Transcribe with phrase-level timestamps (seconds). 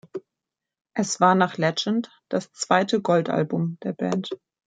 [0.95, 4.31] Es war nach "Legend" das zweite Gold-Album der Band.